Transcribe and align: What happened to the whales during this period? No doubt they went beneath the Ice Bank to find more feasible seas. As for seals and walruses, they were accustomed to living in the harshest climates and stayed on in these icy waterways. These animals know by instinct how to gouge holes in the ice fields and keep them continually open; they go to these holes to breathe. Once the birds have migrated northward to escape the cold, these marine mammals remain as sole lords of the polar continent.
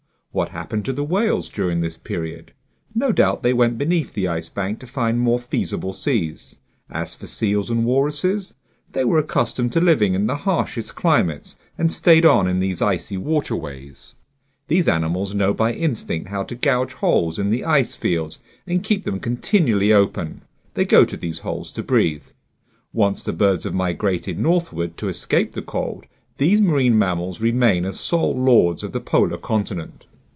What 0.33 0.51
happened 0.51 0.85
to 0.85 0.93
the 0.93 1.03
whales 1.03 1.49
during 1.49 1.81
this 1.81 1.97
period? 1.97 2.53
No 2.95 3.11
doubt 3.11 3.43
they 3.43 3.51
went 3.51 3.77
beneath 3.77 4.13
the 4.13 4.29
Ice 4.29 4.47
Bank 4.47 4.79
to 4.79 4.87
find 4.87 5.19
more 5.19 5.37
feasible 5.37 5.91
seas. 5.91 6.57
As 6.89 7.15
for 7.17 7.27
seals 7.27 7.69
and 7.69 7.83
walruses, 7.83 8.53
they 8.93 9.03
were 9.03 9.17
accustomed 9.19 9.73
to 9.73 9.81
living 9.81 10.13
in 10.13 10.27
the 10.27 10.37
harshest 10.47 10.95
climates 10.95 11.57
and 11.77 11.91
stayed 11.91 12.25
on 12.25 12.47
in 12.47 12.61
these 12.61 12.81
icy 12.81 13.17
waterways. 13.17 14.15
These 14.69 14.87
animals 14.87 15.35
know 15.35 15.53
by 15.53 15.73
instinct 15.73 16.29
how 16.29 16.43
to 16.43 16.55
gouge 16.55 16.93
holes 16.93 17.37
in 17.37 17.49
the 17.49 17.65
ice 17.65 17.95
fields 17.97 18.39
and 18.65 18.81
keep 18.85 19.03
them 19.03 19.19
continually 19.19 19.91
open; 19.91 20.43
they 20.75 20.85
go 20.85 21.03
to 21.03 21.17
these 21.17 21.39
holes 21.39 21.73
to 21.73 21.83
breathe. 21.83 22.23
Once 22.93 23.21
the 23.25 23.33
birds 23.33 23.65
have 23.65 23.73
migrated 23.73 24.39
northward 24.39 24.95
to 24.95 25.09
escape 25.09 25.51
the 25.51 25.61
cold, 25.61 26.05
these 26.37 26.61
marine 26.61 26.97
mammals 26.97 27.41
remain 27.41 27.83
as 27.83 27.99
sole 27.99 28.41
lords 28.41 28.81
of 28.81 28.93
the 28.93 29.01
polar 29.01 29.37
continent. 29.37 30.05